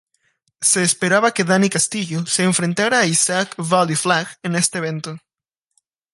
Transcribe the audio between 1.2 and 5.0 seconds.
que Danny Castillo se enfrentara a Isaac Vallie-Flagg en este